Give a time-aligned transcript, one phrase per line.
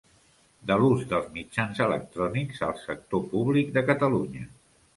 [0.71, 4.51] De l'ús dels mitjans electrònics al sector públic de Catalunya.